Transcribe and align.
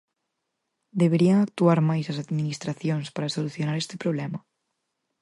Deberían 1.01 1.37
actuar 1.41 1.79
máis 1.89 2.05
as 2.11 2.21
Administracións 2.25 3.07
para 3.15 3.33
solucionar 3.35 3.75
este 3.79 3.95
problema? 4.03 4.39